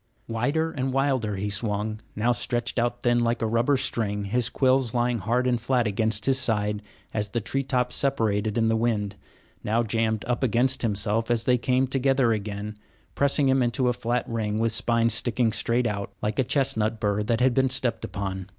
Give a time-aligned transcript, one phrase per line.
[0.27, 4.95] Wider and wilder he swung, now stretched out thin, like a rubber string, his quills
[4.95, 6.81] lying hard and flat against his sides
[7.13, 9.15] as the tree tops separated in the wind;
[9.63, 12.79] now jammed up against himself as they came together again,
[13.13, 17.21] pressing him into a flat ring with spines sticking straight out, like a chestnut bur
[17.21, 18.47] that has been stepped upon.